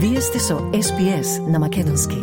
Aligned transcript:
Вие 0.00 0.20
сте 0.20 0.38
со 0.38 0.54
SPS 0.54 1.50
на 1.50 1.58
Македонски. 1.58 2.16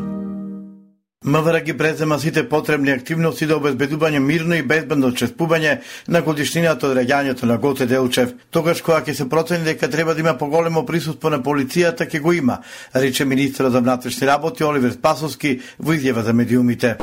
МВР 1.26 1.60
ги 1.60 1.78
презема 1.78 2.20
сите 2.20 2.49
потребни 2.49 2.92
активности 2.92 3.46
за 3.46 3.58
обезбедување 3.58 4.20
мирно 4.20 4.55
и 4.55 4.63
безбедно 4.63 5.10
чествување 5.12 5.81
на 6.08 6.22
годишнината 6.22 6.88
од 6.88 6.96
реѓањето 6.96 7.44
на 7.44 7.58
Гоце 7.58 7.85
Делчев. 7.85 8.31
Тогаш 8.51 8.79
кога 8.81 9.01
ќе 9.01 9.13
се 9.13 9.28
процени 9.29 9.67
дека 9.67 9.90
треба 9.92 10.15
да 10.15 10.24
има 10.24 10.38
поголемо 10.38 10.85
присуство 10.85 11.29
на 11.29 11.42
полицијата, 11.44 12.08
ќе 12.08 12.22
го 12.22 12.31
има, 12.31 12.62
рече 12.96 13.26
министерот 13.26 13.72
за 13.72 13.81
внатрешни 13.81 14.28
работи 14.28 14.63
Оливер 14.63 14.96
Спасовски 14.96 15.60
во 15.79 15.99
изјава 15.99 16.23
за 16.23 16.34
медиумите. 16.34 16.95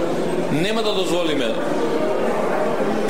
Нема 0.52 0.82
да 0.82 0.95
дозволиме 0.95 1.52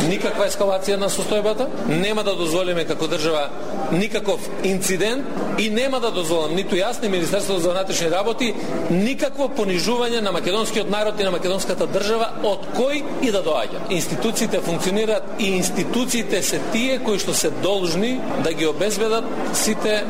никаква 0.09 0.47
ескалација 0.49 0.97
на 1.01 1.09
состојбата, 1.13 1.67
нема 1.89 2.25
да 2.25 2.35
дозволиме 2.37 2.85
како 2.89 3.09
држава 3.09 3.49
никаков 3.93 4.49
инцидент 4.65 5.25
и 5.59 5.69
нема 5.71 6.01
да 6.01 6.11
дозволам 6.11 6.55
ниту 6.57 6.77
јас 6.77 7.03
ни 7.03 7.09
Министерството 7.09 7.61
за 7.61 7.71
внатрешни 7.71 8.11
работи 8.11 8.55
никакво 8.91 9.49
понижување 9.49 10.21
на 10.21 10.33
македонскиот 10.33 10.91
народ 10.91 11.21
и 11.21 11.25
на 11.25 11.31
македонската 11.31 11.87
држава 11.87 12.31
од 12.43 12.67
кој 12.77 13.03
и 13.23 13.31
да 13.31 13.43
доаѓа. 13.45 13.91
Институциите 13.91 14.61
функционираат 14.61 15.23
и 15.39 15.53
институциите 15.57 16.43
се 16.43 16.61
тие 16.73 16.99
кои 17.05 17.19
што 17.19 17.35
се 17.35 17.51
должни 17.63 18.21
да 18.45 18.53
ги 18.53 18.67
обезбедат 18.67 19.25
сите 19.55 20.05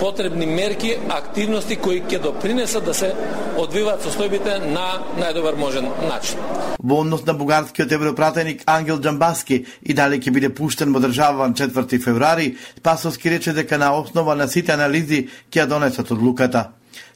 потребни 0.00 0.46
мерки, 0.46 0.96
активности 1.08 1.76
кои 1.76 2.02
ќе 2.02 2.20
допринесат 2.22 2.84
да 2.84 2.94
се 2.94 3.12
одвиваат 3.58 4.04
состојбите 4.04 4.58
на 4.66 5.00
најдобар 5.18 5.56
можен 5.58 5.90
начин. 6.08 6.38
Во 6.84 7.00
однос 7.00 7.24
на 7.24 7.32
бугарскиот 7.34 7.92
европратеник 7.92 8.62
Ангел 8.66 8.98
маски 9.34 9.64
и 9.82 9.94
дали 9.94 10.20
ќе 10.22 10.30
биде 10.30 10.50
пуштен 10.54 10.94
во 10.94 11.02
држава 11.02 11.48
4 11.50 11.98
февруари, 12.02 12.54
Спасовски 12.78 13.30
рече 13.30 13.52
дека 13.52 13.78
на 13.78 13.92
основа 13.98 14.34
на 14.34 14.48
сите 14.48 14.72
анализи 14.72 15.28
ќе 15.50 15.64
ја 15.64 15.66
донесат 15.66 16.10
одлуката. 16.10 16.70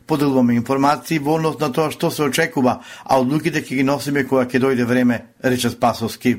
Поделуваме 0.06 0.54
информации 0.54 1.18
во 1.18 1.36
однос 1.36 1.58
на 1.60 1.70
тоа 1.72 1.92
што 1.92 2.10
се 2.10 2.26
очекува, 2.26 2.80
а 3.04 3.20
одлуките 3.20 3.62
ќе 3.62 3.78
ги 3.78 3.84
носиме 3.84 4.24
кога 4.24 4.46
ќе 4.46 4.58
дојде 4.58 4.84
време, 4.84 5.26
рече 5.44 5.70
Спасовски. 5.70 6.38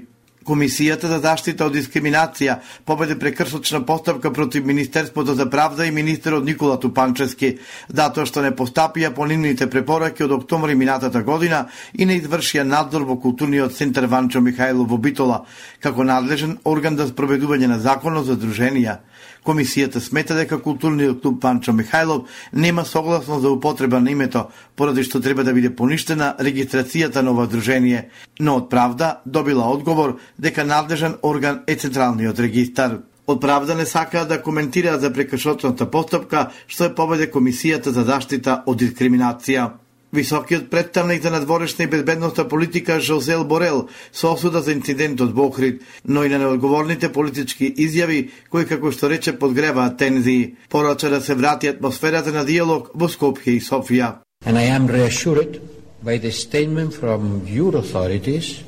Комисијата 0.50 1.06
за 1.12 1.20
заштита 1.22 1.68
од 1.70 1.76
дискриминација 1.78 2.56
победе 2.90 3.14
прекршочна 3.22 3.84
постапка 3.86 4.32
против 4.34 4.66
Министерството 4.66 5.36
за 5.38 5.46
правда 5.50 5.86
и 5.86 5.92
министерот 5.92 6.46
Никола 6.46 6.80
Тупанчески, 6.82 7.52
затоа 7.88 8.26
што 8.26 8.42
не 8.42 8.50
постапија 8.58 9.12
по 9.14 9.28
нивните 9.30 9.68
препораки 9.70 10.26
од 10.26 10.34
октомври 10.40 10.74
минатата 10.76 11.22
година 11.22 11.68
и 11.94 12.08
не 12.10 12.18
извршија 12.18 12.66
надзор 12.66 13.06
во 13.06 13.20
културниот 13.22 13.78
центар 13.78 14.10
Ванчо 14.10 14.42
Михајлов 14.42 14.90
во 14.90 14.98
Битола, 14.98 15.44
како 15.86 16.04
надлежен 16.04 16.58
орган 16.66 16.98
за 16.98 17.06
спроведување 17.12 17.70
на 17.70 17.78
законот 17.80 18.26
за 18.26 18.40
друженија. 18.40 18.98
Комисијата 19.46 20.02
смета 20.04 20.36
дека 20.36 20.60
културниот 20.60 21.22
клуб 21.22 21.40
Панчо 21.42 21.72
Михајлов 21.72 22.26
нема 22.54 22.84
согласно 22.86 23.40
за 23.40 23.50
употреба 23.50 24.00
на 24.00 24.12
името, 24.12 24.50
поради 24.76 25.04
што 25.04 25.22
треба 25.22 25.44
да 25.44 25.54
биде 25.54 25.70
поништена 25.70 26.36
регистрацијата 26.40 27.22
на 27.22 27.32
ова 27.32 27.48
дружение, 27.48 28.10
но 28.40 28.58
од 28.60 28.70
правда 28.70 29.22
добила 29.26 29.70
одговор 29.72 30.20
дека 30.40 30.66
надлежен 30.66 31.16
орган 31.22 31.64
е 31.68 31.76
Централниот 31.76 32.40
регистар. 32.40 33.00
Од 33.28 33.42
правда 33.42 33.76
не 33.76 33.86
сакаа 33.86 34.26
да 34.26 34.42
коментираат 34.42 35.02
за 35.02 35.14
прекршотната 35.14 35.86
постапка 35.92 36.50
што 36.68 36.88
е 36.90 36.96
поведе 36.96 37.30
Комисијата 37.30 37.94
за 37.94 38.04
заштита 38.04 38.64
од 38.66 38.80
дискриминација. 38.82 39.70
Високиот 40.12 40.72
представник 40.72 41.22
за 41.22 41.30
надворешна 41.30 41.84
и 41.86 41.88
безбедностна 41.88 42.48
политика 42.48 43.00
Жозел 43.00 43.44
Борел 43.46 43.88
со 44.12 44.34
осуда 44.34 44.62
за 44.62 44.74
инцидентот 44.74 45.36
во 45.36 45.46
Охрид, 45.48 45.82
но 46.06 46.24
и 46.24 46.30
на 46.30 46.40
неодговорните 46.40 47.12
политички 47.14 47.70
изјави 47.78 48.30
кои 48.50 48.66
како 48.66 48.92
што 48.92 49.10
рече 49.10 49.38
подгреваат 49.38 49.98
тензии. 49.98 50.56
Порача 50.70 51.10
да 51.10 51.22
се 51.22 51.36
врати 51.36 51.68
атмосферата 51.68 52.32
на 52.32 52.46
диалог 52.46 52.90
во 52.96 53.06
Скопје 53.06 53.60
и 53.60 53.62
Софија. 53.62 54.16
And 54.46 54.58
I 54.58 54.66
am 54.74 54.88
reassured 54.88 55.62
by 56.02 56.18
the 56.18 56.32
statement 56.32 56.94
from 56.96 57.46
your 57.46 57.76
authorities 57.76 58.64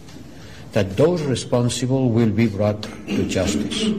that 0.74 0.96
those 0.96 1.22
responsible 1.24 2.10
will 2.10 2.30
be 2.30 2.48
brought 2.48 2.84
to 2.84 3.28
justice. 3.28 3.92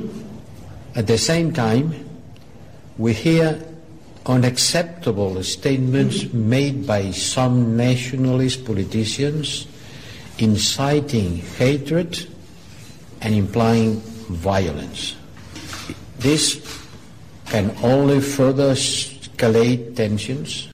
At 0.95 1.07
the 1.07 1.19
same 1.19 1.53
time, 1.53 2.09
we 2.99 3.13
hear 3.13 3.63
unacceptable 4.27 5.43
statements 5.43 6.33
made 6.33 6.87
by 6.87 7.11
some 7.11 7.77
nationalist 7.77 8.65
politicians 8.65 9.67
inciting 10.39 11.39
hatred 11.59 12.27
and 13.21 13.35
implying 13.35 14.01
violence. 14.31 15.17
This 16.19 16.61
can 17.47 17.77
only 17.83 18.21
further 18.21 18.73
escalate 18.73 19.97
tensions 19.97 20.72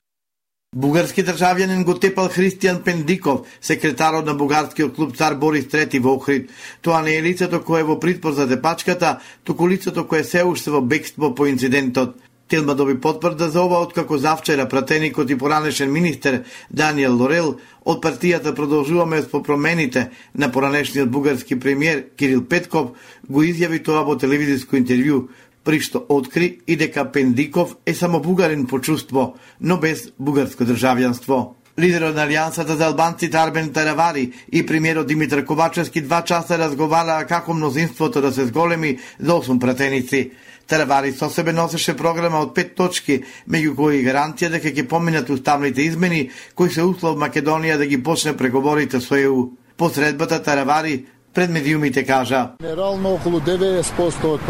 Бугарски 0.77 1.23
државјанин 1.25 1.79
го 1.81 1.95
тепал 1.97 2.27
Христијан 2.29 2.83
Пендиков, 2.85 3.47
секретарот 3.59 4.27
на 4.29 4.35
бугарскиот 4.37 4.93
клуб 4.95 5.15
Цар 5.17 5.33
Борис 5.33 5.65
III 5.65 5.99
во 5.99 6.13
Охрид. 6.13 6.51
Тоа 6.81 7.01
не 7.01 7.15
е 7.17 7.23
лицето 7.23 7.63
кое 7.65 7.81
е 7.81 7.87
во 7.87 7.95
притвор 7.99 8.33
за 8.37 8.45
тепачката, 8.47 9.17
туку 9.43 9.67
лицето 9.67 10.05
кое 10.05 10.23
се 10.23 10.43
уште 10.45 10.69
во 10.69 10.81
бегство 10.81 11.33
по 11.33 11.47
инцидентот. 11.47 12.21
Телма 12.47 12.75
доби 12.75 13.01
потврда 13.01 13.49
за 13.49 13.61
ова 13.61 13.81
откако 13.81 14.17
завчера 14.17 14.69
пратеникот 14.69 15.29
и 15.29 15.37
поранешен 15.37 15.91
министер 15.91 16.43
Даниел 16.69 17.17
Лорел 17.17 17.59
од 17.85 18.03
партијата 18.05 18.53
продолжуваме 18.53 19.23
по 19.31 19.41
промените 19.43 20.09
на 20.35 20.51
поранешниот 20.51 21.09
бугарски 21.09 21.59
премиер 21.59 22.05
Кирил 22.15 22.45
Петков 22.45 22.93
го 23.29 23.43
изјави 23.43 23.81
тоа 23.83 24.05
во 24.05 24.17
телевизиско 24.17 24.77
интервју 24.77 25.29
при 25.69 25.77
што 25.85 25.99
откри 26.09 26.47
и 26.65 26.75
дека 26.75 27.03
Пендиков 27.13 27.75
е 27.85 27.93
само 27.93 28.19
бугарин 28.19 28.65
по 28.65 28.79
чувство, 28.81 29.35
но 29.61 29.77
без 29.77 30.07
бугарско 30.17 30.65
државјанство. 30.65 31.53
Лидерот 31.77 32.15
на 32.15 32.25
Алијансата 32.25 32.73
за 32.73 32.87
албанците 32.87 33.37
Арбен 33.37 33.69
Таравари 33.69 34.31
и 34.51 34.65
премиерот 34.65 35.07
Димитар 35.07 35.43
Ковачевски 35.45 36.01
два 36.01 36.23
часа 36.25 36.57
разговараа 36.57 37.27
како 37.29 37.53
мнозинството 37.53 38.21
да 38.21 38.31
се 38.33 38.47
зголеми 38.49 38.97
за 39.19 39.35
осум 39.35 39.59
пратеници. 39.59 40.31
Таравари 40.67 41.13
со 41.13 41.29
себе 41.29 41.53
носеше 41.53 41.93
програма 41.93 42.41
од 42.41 42.55
пет 42.55 42.73
точки, 42.73 43.21
меѓу 43.45 43.75
кои 43.75 44.01
гаранција 44.01 44.49
дека 44.49 44.73
ќе 44.73 44.87
поминат 44.89 45.29
уставните 45.29 45.85
измени, 45.85 46.31
кои 46.55 46.73
се 46.73 46.81
услов 46.81 47.21
Македонија 47.21 47.77
да 47.77 47.85
ги 47.85 48.01
почне 48.01 48.33
преговорите 48.33 48.97
со 48.99 49.21
ЕУ. 49.21 49.51
Посредбата 49.77 50.41
Таравари 50.43 51.05
пред 51.39 51.49
медиумите 51.49 52.03
кажа. 52.03 52.47
Генерално 52.61 53.13
околу 53.13 53.39
90% 53.39 54.25
од 54.25 54.41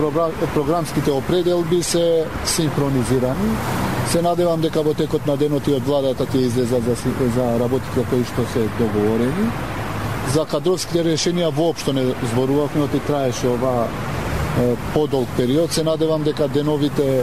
програмските 0.53 1.11
определби 1.11 1.83
се 1.83 2.25
синхронизирани. 2.45 3.50
Се 4.11 4.22
надевам 4.22 4.61
дека 4.61 4.81
во 4.81 4.95
текот 4.97 5.27
на 5.29 5.35
денот 5.38 5.67
и 5.69 5.75
од 5.77 5.85
владата 5.85 6.25
ќе 6.25 6.41
излезат 6.47 6.88
за, 6.89 6.95
за 7.35 7.45
работите 7.61 8.05
кои 8.09 8.25
што 8.25 8.41
се 8.53 8.66
договорени. 8.79 9.45
За 10.33 10.47
кадровските 10.50 11.05
решенија 11.05 11.53
воопшто 11.53 11.94
не 11.94 12.07
зборувавме, 12.33 12.88
оти 12.89 13.06
траеше 13.06 13.53
ова 13.53 13.85
подолг 14.94 15.29
период. 15.38 15.71
Се 15.71 15.83
надевам 15.83 16.25
дека 16.25 16.47
деновите 16.47 17.21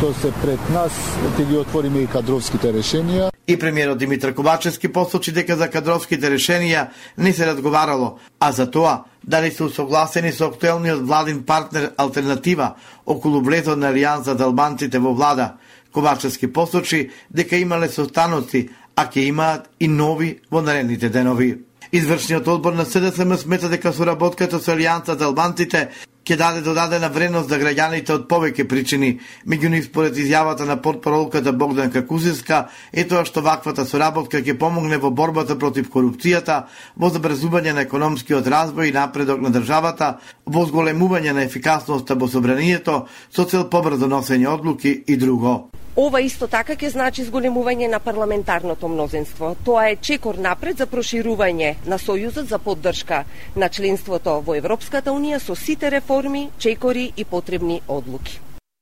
што 0.00 0.14
се 0.16 0.28
пред 0.40 0.60
нас 0.72 0.94
ќе 1.36 1.44
ги 1.44 1.56
отвориме 1.60 2.06
и 2.06 2.08
кадровските 2.08 2.70
решенија. 2.72 3.26
И 3.46 3.56
премиерот 3.60 3.98
Димитар 4.00 4.32
Ковачевски 4.32 4.88
посочи 4.88 5.32
дека 5.36 5.58
за 5.60 5.68
кадровските 5.68 6.30
решенија 6.32 6.86
не 7.18 7.32
се 7.36 7.44
разговарало, 7.46 8.16
а 8.40 8.48
за 8.52 8.70
тоа 8.70 9.04
дали 9.22 9.50
се 9.52 9.64
усогласени 9.64 10.32
со 10.32 10.48
актуелниот 10.48 11.04
владин 11.04 11.42
партнер 11.44 11.90
алтернатива 11.98 12.76
околу 13.04 13.42
влезот 13.44 13.76
на 13.78 13.92
Алијанс 13.92 14.24
за 14.24 14.44
албанците 14.44 14.98
во 14.98 15.12
влада. 15.12 15.56
Ковачевски 15.92 16.48
посочи 16.52 17.10
дека 17.30 17.60
имале 17.60 17.88
состаноци, 17.92 18.70
а 18.96 19.04
ќе 19.04 19.28
имаат 19.28 19.68
и 19.80 19.88
нови 19.88 20.38
во 20.50 20.62
наредните 20.62 21.10
денови. 21.10 21.58
Извршниот 21.92 22.48
одбор 22.48 22.72
на 22.72 22.84
СДСМ 22.86 23.36
смета 23.36 23.68
дека 23.68 23.92
соработката 23.92 24.60
со 24.60 24.72
Алијанса 24.72 25.18
за 25.18 25.26
албанците 25.26 25.90
ќе 26.24 26.36
даде 26.36 26.60
додадена 26.60 27.08
вредност 27.08 27.48
за 27.48 27.58
граѓаните 27.58 28.12
од 28.14 28.26
повеќе 28.28 28.66
причини. 28.68 29.10
Меѓу 29.46 29.70
нив 29.72 29.86
според 29.88 30.16
изјавата 30.16 30.66
на 30.68 30.76
портпаролката 30.82 31.52
Богдан 31.52 31.90
Какузиска, 31.90 32.68
е 32.92 33.04
тоа 33.08 33.24
што 33.24 33.42
ваквата 33.42 33.86
соработка 33.86 34.42
ќе 34.44 34.58
помогне 34.58 35.00
во 35.00 35.10
борбата 35.10 35.58
против 35.58 35.90
корупцијата, 35.90 36.66
во 36.96 37.10
забрзување 37.10 37.74
на 37.74 37.86
економскиот 37.88 38.46
развој 38.46 38.90
и 38.90 38.96
напредок 38.96 39.40
на 39.40 39.50
државата, 39.50 40.18
во 40.46 40.66
зголемување 40.66 41.32
на 41.32 41.44
ефикасноста 41.48 42.14
во 42.14 42.28
собранието 42.28 43.06
со 43.30 43.44
цел 43.44 43.70
побрзо 43.70 44.06
носење 44.06 44.48
одлуки 44.48 45.04
и 45.06 45.16
друго. 45.16 45.70
Ова 46.00 46.20
исто 46.24 46.46
така 46.48 46.72
ќе 46.80 46.88
значи 46.94 47.24
зголемување 47.26 47.90
на 47.92 47.98
парламентарното 48.00 48.88
мнозинство. 48.88 49.50
Тоа 49.66 49.90
е 49.90 49.98
чекор 50.00 50.38
напред 50.40 50.80
за 50.80 50.86
проширување 50.88 51.74
на 51.92 51.98
Сојузот 52.00 52.48
за 52.48 52.58
поддршка 52.58 53.24
на 53.56 53.68
членството 53.68 54.40
во 54.46 54.56
Европската 54.56 55.12
Унија 55.12 55.44
со 55.44 55.52
сите 55.54 55.90
реформи, 55.92 56.46
чекори 56.58 57.10
и 57.16 57.24
потребни 57.24 57.82
одлуки. 57.88 58.40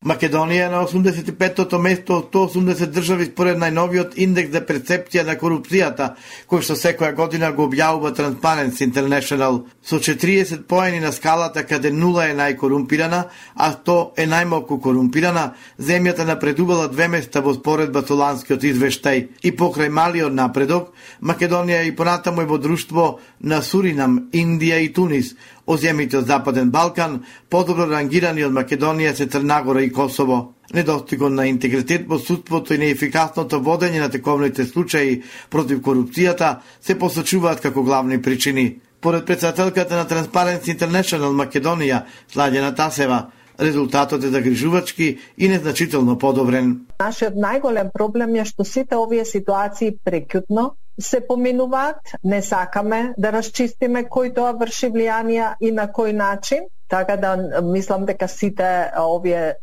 Македонија 0.09 0.67
е 0.67 0.71
на 0.73 0.79
85-тото 0.87 1.79
место 1.79 2.15
од 2.17 2.29
180 2.33 2.93
држави 2.95 3.27
според 3.29 3.59
најновиот 3.61 4.15
индекс 4.25 4.55
за 4.55 4.63
перцепција 4.65 5.25
на 5.29 5.35
корупцијата, 5.37 6.07
кој 6.49 6.63
што 6.65 6.77
секоја 6.81 7.13
година 7.17 7.51
го 7.53 7.67
објавува 7.69 8.15
Transparency 8.17 8.87
International. 8.87 9.59
Со 9.85 9.99
40 10.01 10.63
поени 10.71 11.01
на 11.01 11.13
скалата 11.13 11.67
каде 11.67 11.91
нула 11.93 12.31
е 12.31 12.37
најкорумпирана, 12.39 13.21
а 13.55 13.69
100 13.75 13.99
е 14.17 14.27
најмалку 14.33 14.81
корумпирана, 14.81 15.53
земјата 15.79 16.25
напредувала 16.25 16.89
две 16.89 17.09
места 17.09 17.45
во 17.45 17.53
споредба 17.59 18.01
со 18.07 18.17
ланскиот 18.17 18.65
извештај. 18.65 19.27
И 19.43 19.53
покрај 19.53 19.93
малиот 19.93 20.33
напредок, 20.33 20.95
Македонија 21.21 21.85
и 21.85 21.93
понатаму 21.93 22.47
е 22.47 22.49
во 22.49 22.57
друштво 22.57 23.19
на 23.41 23.61
Суринам, 23.63 24.31
Индија 24.33 24.81
и 24.81 24.93
Тунис, 24.93 25.35
Од 25.69 25.83
земјите 25.83 26.17
од 26.23 26.27
Западен 26.27 26.71
Балкан, 26.73 27.19
подобро 27.53 27.85
рангирани 27.91 28.45
од 28.47 28.55
Македонија 28.57 29.13
се 29.15 29.27
Црнагора 29.29 29.83
и 29.85 29.91
Косово. 29.93 30.39
Недостигот 30.73 31.33
на 31.33 31.45
интегритет 31.49 32.07
во 32.09 32.19
судството 32.19 32.73
и 32.75 32.79
неефикасното 32.81 33.61
водење 33.65 34.01
на 34.01 34.09
тековните 34.09 34.65
случаи 34.65 35.23
против 35.51 35.83
корупцијата 35.85 36.55
се 36.81 36.99
посочуваат 36.99 37.61
како 37.61 37.83
главни 37.83 38.23
причини. 38.23 38.81
Поред 39.01 39.27
председателката 39.27 39.97
на 39.97 40.07
Transparency 40.09 40.73
International 40.73 41.37
Македонија, 41.37 42.03
Сладјана 42.33 42.75
Тасева, 42.77 43.27
резултатот 43.61 44.25
е 44.25 44.29
загрижувачки 44.29 45.19
и 45.39 45.49
незначително 45.49 46.19
подобрен. 46.19 46.87
Нашиот 46.99 47.37
најголем 47.37 47.93
проблем 47.93 48.37
е 48.41 48.45
што 48.49 48.65
сите 48.65 48.97
овие 48.97 49.25
ситуации 49.25 49.93
прекјутно 49.93 50.71
се 51.01 51.21
поминуваат, 51.27 51.97
не 52.25 52.43
сакаме 52.43 53.15
да 53.19 53.33
расчистиме 53.33 54.05
кој 54.11 54.35
тоа 54.35 54.53
врши 54.59 54.91
влијанија 54.95 55.55
и 55.61 55.73
на 55.73 55.89
кој 55.89 56.13
начин, 56.13 56.67
така 56.89 57.17
да 57.17 57.63
мислам 57.63 58.07
дека 58.07 58.29
сите 58.29 58.91
овие 58.99 59.55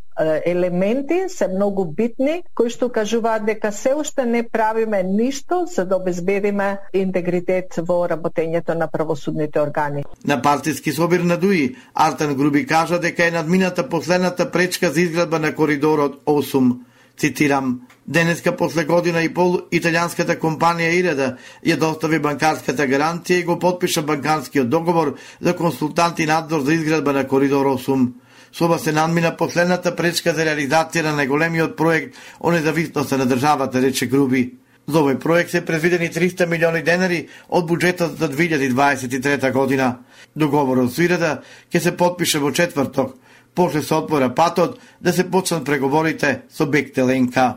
елементи 0.46 1.24
се 1.28 1.48
многу 1.48 1.86
битни 1.86 2.44
кои 2.56 2.70
што 2.72 2.88
кажуваат 2.90 3.46
дека 3.46 3.72
се 3.76 3.96
уште 4.00 4.26
не 4.26 4.44
правиме 4.48 5.04
ништо 5.04 5.66
за 5.68 5.86
да 5.86 5.98
обезбедиме 5.98 6.80
интегритет 6.94 7.76
во 7.78 8.06
работењето 8.08 8.78
на 8.80 8.88
правосудните 8.88 9.60
органи. 9.60 10.04
На 10.26 10.42
партиски 10.42 10.92
собир 10.92 11.20
на 11.20 11.38
Дуи, 11.38 11.76
Артан 11.94 12.36
Груби 12.36 12.66
кажа 12.66 13.00
дека 13.00 13.28
е 13.28 13.32
надмината 13.32 13.90
последната 13.90 14.52
пречка 14.52 14.92
за 14.92 15.02
изградба 15.02 15.40
на 15.40 15.56
коридорот 15.56 16.24
8 16.26 16.76
цитирам, 17.18 17.82
Денеска 18.08 18.56
после 18.56 18.84
година 18.86 19.24
и 19.26 19.32
пол 19.34 19.56
италијанската 19.74 20.36
компанија 20.38 20.92
Иреда 20.94 21.30
ја 21.66 21.78
достави 21.82 22.20
банкарската 22.22 22.86
гаранција 22.86 23.40
и 23.42 23.46
го 23.48 23.56
подпиша 23.60 24.04
банкарскиот 24.06 24.70
договор 24.70 25.16
за 25.42 25.56
консултант 25.56 26.20
и 26.20 26.28
надзор 26.30 26.62
за 26.62 26.74
изградба 26.74 27.14
на 27.14 27.28
коридор 27.28 27.66
8. 27.66 28.12
Соба 28.54 28.78
се 28.80 28.92
надмина 28.92 29.38
последната 29.38 29.96
пречка 29.96 30.34
за 30.34 30.46
реализација 30.46 31.02
на 31.02 31.16
најголемиот 31.18 31.76
проект 31.76 32.14
о 32.40 32.52
независноста 32.52 33.18
на 33.18 33.26
државата, 33.26 33.82
рече 33.82 34.06
Груби. 34.06 34.54
За 34.88 35.02
овој 35.02 35.18
проект 35.18 35.50
се 35.50 35.66
предвидени 35.66 36.12
300 36.14 36.46
милиони 36.46 36.84
денари 36.86 37.28
од 37.50 37.66
буџетот 37.66 38.20
за 38.20 38.30
2023 38.30 39.52
година. 39.52 40.06
Договорот 40.36 40.94
со 40.94 41.02
Иреда 41.02 41.42
ќе 41.74 41.82
се 41.82 41.98
подпише 41.98 42.40
во 42.40 42.54
четврток, 42.54 43.18
после 43.56 43.81
се 43.81 43.94
отвора 43.94 44.36
патот 44.36 44.80
да 45.02 45.13
се 45.13 45.31
почнат 45.31 45.66
преговорите 45.66 46.42
со 46.50 46.66
Бектеленка. 46.66 47.56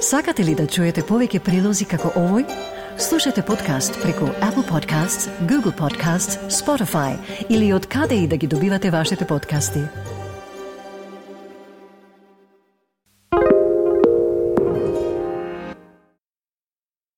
Сакате 0.00 0.44
ли 0.44 0.54
да 0.54 0.66
чуете 0.66 1.02
повеќе 1.02 1.40
прилози 1.40 1.84
како 1.88 2.12
овој? 2.18 2.44
Слушате 2.98 3.42
подкаст 3.42 3.96
преку 4.02 4.26
Apple 4.44 4.66
Podcasts, 4.68 5.30
Google 5.48 5.74
Podcasts, 5.74 6.38
Spotify 6.50 7.16
или 7.48 7.72
од 7.72 7.86
каде 7.86 8.14
и 8.14 8.28
да 8.28 8.36
ги 8.36 8.46
добивате 8.46 8.90
вашите 8.90 9.26
подкасти. 9.26 9.80